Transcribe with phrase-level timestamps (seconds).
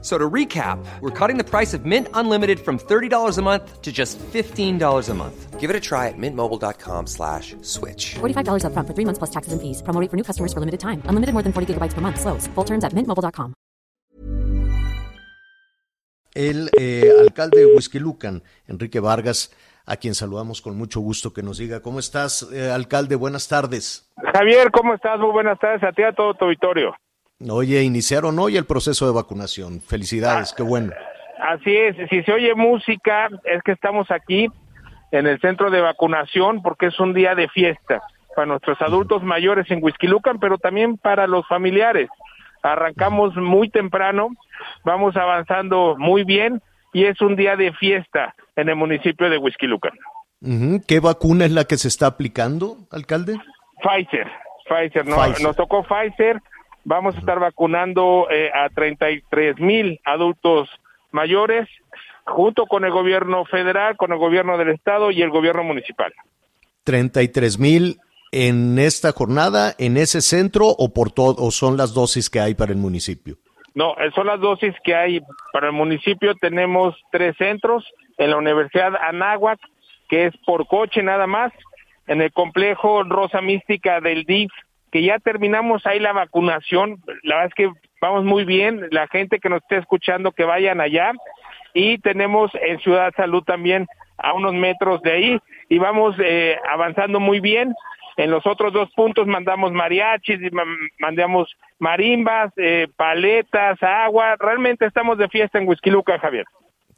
[0.00, 3.90] So to recap, we're cutting the price of Mint Unlimited from $30 a month to
[3.90, 5.58] just $15 a month.
[5.58, 8.14] Give it a try at mintmobile.com slash switch.
[8.20, 9.82] $45 upfront for three months plus taxes and fees.
[9.82, 11.02] Promo rate for new customers for limited time.
[11.10, 12.20] Unlimited more than 40 gigabytes per month.
[12.20, 12.46] Slows.
[12.54, 13.54] Full terms at mintmobile.com.
[16.34, 19.50] El eh, alcalde de Whisky Lucan, Enrique Vargas,
[19.86, 23.16] a quien saludamos con mucho gusto que nos diga, ¿cómo estás, eh, alcalde?
[23.16, 24.08] Buenas tardes.
[24.34, 25.18] Javier, ¿cómo estás?
[25.18, 26.94] Muy buenas tardes a ti a todo tu auditorio.
[27.46, 29.80] Oye, iniciaron hoy el proceso de vacunación.
[29.80, 30.92] Felicidades, qué bueno.
[31.40, 34.48] Así es, si se oye música, es que estamos aquí
[35.12, 38.02] en el centro de vacunación porque es un día de fiesta
[38.34, 42.08] para nuestros adultos mayores en Huizquilucan, pero también para los familiares.
[42.64, 44.30] Arrancamos muy temprano,
[44.84, 46.60] vamos avanzando muy bien
[46.92, 49.92] y es un día de fiesta en el municipio de Huizquilucan.
[50.88, 53.38] ¿Qué vacuna es la que se está aplicando, alcalde?
[53.80, 54.26] Pfizer,
[54.68, 55.46] Pfizer, no, Pfizer.
[55.46, 56.40] nos tocó Pfizer,
[56.84, 60.68] vamos a estar vacunando eh, a 33 mil adultos
[61.10, 61.68] mayores,
[62.24, 66.12] junto con el gobierno federal, con el gobierno del estado y el gobierno municipal.
[66.84, 67.98] 33 mil
[68.32, 72.54] en esta jornada, en ese centro o por todo, o son las dosis que hay
[72.54, 73.36] para el municipio.
[73.74, 75.20] No, eh, son las dosis que hay
[75.52, 76.34] para el municipio.
[76.34, 77.84] Tenemos tres centros
[78.16, 79.60] en la Universidad Anáhuac,
[80.08, 81.52] que es por coche nada más,
[82.06, 84.50] en el complejo Rosa Mística del DIF,
[84.90, 87.02] que ya terminamos ahí la vacunación.
[87.22, 88.88] La verdad es que vamos muy bien.
[88.90, 91.12] La gente que nos esté escuchando, que vayan allá.
[91.74, 97.20] Y tenemos en Ciudad Salud también a unos metros de ahí y vamos eh, avanzando
[97.20, 97.74] muy bien.
[98.16, 100.40] En los otros dos puntos mandamos mariachis,
[100.98, 104.34] mandamos marimbas, eh, paletas, agua.
[104.40, 106.44] Realmente estamos de fiesta en Huizquiluca, Javier.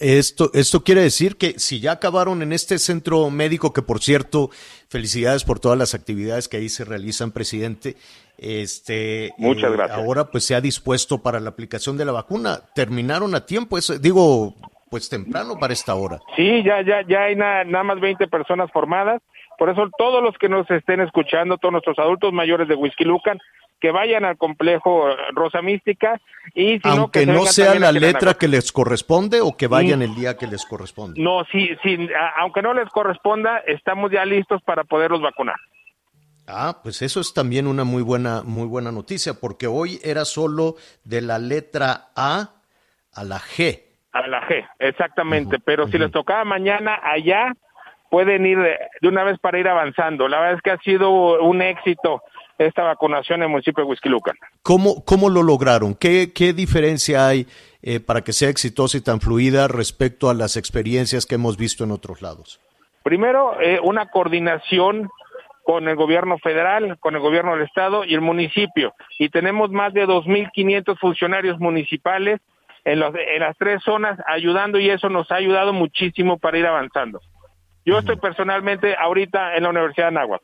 [0.00, 4.50] Esto, esto quiere decir que si ya acabaron en este centro médico, que por cierto,
[4.88, 7.96] felicidades por todas las actividades que ahí se realizan, presidente.
[8.36, 9.98] Este, Muchas gracias.
[9.98, 12.60] Ahora pues se ha dispuesto para la aplicación de la vacuna.
[12.74, 14.54] Terminaron a tiempo, eso, digo,
[14.90, 16.20] pues temprano para esta hora.
[16.36, 19.22] Sí, ya, ya, ya hay na- nada más 20 personas formadas.
[19.58, 23.38] Por eso todos los que nos estén escuchando, todos nuestros adultos mayores de Huizquilucan,
[23.80, 26.20] que vayan al complejo Rosa Mística
[26.54, 29.66] y si no, Aunque que se no sea la letra que les corresponde o que
[29.66, 30.02] vayan Mm.
[30.02, 31.20] el día que les corresponde.
[31.22, 32.08] No, sí, sí,
[32.38, 35.56] aunque no les corresponda, estamos ya listos para poderlos vacunar.
[36.46, 40.76] Ah, pues eso es también una muy buena, muy buena noticia, porque hoy era solo
[41.04, 42.50] de la letra A
[43.14, 43.80] a la G.
[44.12, 45.58] A la G, exactamente.
[45.58, 47.52] Pero si les tocaba mañana allá,
[48.10, 50.28] pueden ir de una vez para ir avanzando.
[50.28, 52.22] La verdad es que ha sido un éxito
[52.58, 54.36] esta vacunación en el municipio de Huizquilucan.
[54.62, 55.94] ¿Cómo, cómo lo lograron?
[55.94, 57.46] ¿Qué, qué diferencia hay
[57.82, 61.84] eh, para que sea exitosa y tan fluida respecto a las experiencias que hemos visto
[61.84, 62.60] en otros lados?
[63.02, 65.10] Primero, eh, una coordinación
[65.64, 68.92] con el gobierno federal, con el gobierno del estado y el municipio.
[69.18, 72.40] Y tenemos más de 2.500 funcionarios municipales
[72.84, 76.66] en, los- en las tres zonas ayudando y eso nos ha ayudado muchísimo para ir
[76.66, 77.20] avanzando.
[77.86, 80.42] Yo estoy personalmente ahorita en la Universidad de Anáhuac.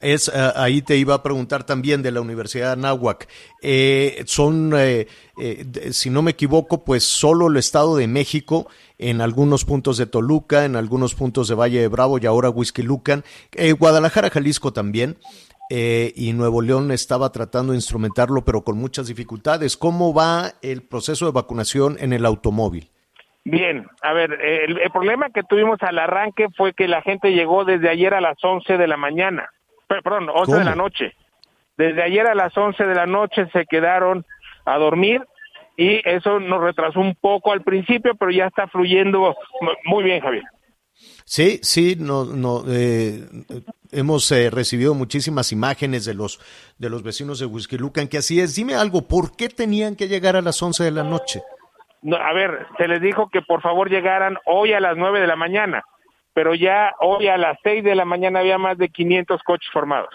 [0.00, 3.28] Es, eh, ahí te iba a preguntar también de la Universidad de Anáhuac.
[3.62, 5.06] Eh, son, eh,
[5.40, 8.66] eh, si no me equivoco, pues solo el Estado de México,
[8.98, 13.24] en algunos puntos de Toluca, en algunos puntos de Valle de Bravo y ahora Huizquilucan,
[13.52, 15.18] eh, Guadalajara, Jalisco también,
[15.70, 19.78] y Nuevo León estaba tratando de instrumentarlo, pero con muchas dificultades.
[19.78, 22.91] ¿Cómo va el proceso de vacunación en el automóvil?
[23.44, 27.64] Bien, a ver, el, el problema que tuvimos al arranque fue que la gente llegó
[27.64, 29.48] desde ayer a las 11 de la mañana,
[29.88, 31.12] Pe- perdón, 11 de la noche.
[31.76, 34.24] Desde ayer a las 11 de la noche se quedaron
[34.64, 35.22] a dormir
[35.76, 40.20] y eso nos retrasó un poco al principio, pero ya está fluyendo mu- muy bien,
[40.20, 40.44] Javier.
[41.24, 43.24] Sí, sí, no, no, eh,
[43.90, 46.38] hemos eh, recibido muchísimas imágenes de los,
[46.78, 48.54] de los vecinos de Huizquilucan, que así es.
[48.54, 51.42] Dime algo, ¿por qué tenían que llegar a las 11 de la noche?
[52.02, 55.26] No, a ver, se les dijo que por favor llegaran hoy a las 9 de
[55.26, 55.84] la mañana,
[56.34, 60.10] pero ya hoy a las 6 de la mañana había más de 500 coches formados.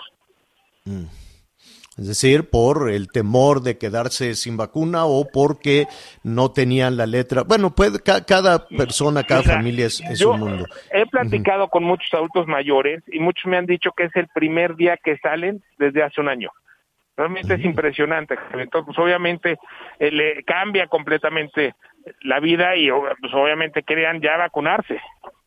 [1.97, 5.87] Es decir, por el temor de quedarse sin vacuna o porque
[6.23, 7.41] no tenían la letra.
[7.41, 10.65] Bueno, puede, ca- cada persona, cada Mira, familia es, es yo un mundo.
[10.91, 14.75] He platicado con muchos adultos mayores y muchos me han dicho que es el primer
[14.75, 16.51] día que salen desde hace un año.
[17.17, 18.35] Realmente es impresionante.
[18.53, 19.57] Entonces, pues, obviamente,
[19.99, 21.73] eh, le cambia completamente
[22.21, 25.01] la vida y pues, obviamente querían ya vacunarse.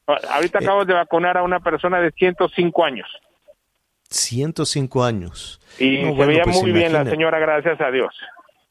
[0.07, 0.65] Ahorita Eh.
[0.65, 3.07] acabo de vacunar a una persona de 105 años
[4.11, 5.61] 105 años.
[5.79, 8.13] y No, se bueno, veía pues muy bien la señora, gracias a Dios.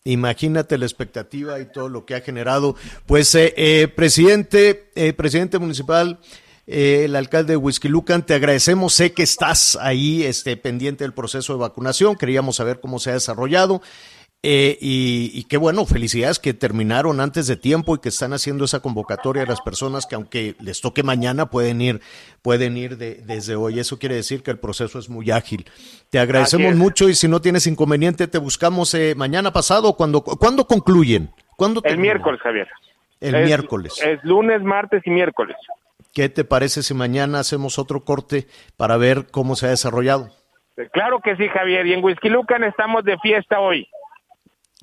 [0.03, 2.75] Imagínate la expectativa y todo lo que ha generado.
[3.05, 6.19] Pues, eh, eh, presidente, eh, presidente municipal,
[6.71, 8.93] eh, el alcalde de Huizquilucan, te agradecemos.
[8.93, 12.15] Sé que estás ahí este, pendiente del proceso de vacunación.
[12.15, 13.81] Queríamos saber cómo se ha desarrollado.
[14.43, 18.65] Eh, y, y, qué bueno, felicidades que terminaron antes de tiempo y que están haciendo
[18.65, 22.01] esa convocatoria a las personas que aunque les toque mañana pueden ir,
[22.41, 23.79] pueden ir de, desde hoy.
[23.79, 25.65] Eso quiere decir que el proceso es muy ágil.
[26.11, 29.97] Te agradecemos mucho y si no tienes inconveniente te buscamos eh, mañana pasado.
[29.97, 31.31] cuando ¿Cuándo concluyen?
[31.57, 32.67] ¿Cuándo el miércoles, Javier.
[33.19, 33.93] El es, miércoles.
[34.01, 35.57] Es lunes, martes y miércoles.
[36.19, 38.45] ¿Qué te parece si mañana hacemos otro corte
[38.75, 40.29] para ver cómo se ha desarrollado?
[40.91, 41.87] Claro que sí, Javier.
[41.87, 43.87] Y en Huizquilucan estamos de fiesta hoy.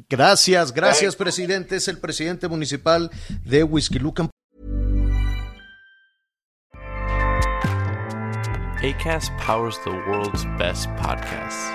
[0.09, 1.77] Gracias, gracias, presidente.
[1.77, 3.11] Es el presidente municipal
[3.45, 4.31] de Huizquilucan.
[8.83, 11.71] ACAST powers the world's best podcasts.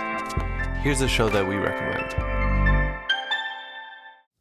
[0.84, 2.31] Here's a show that we recommend.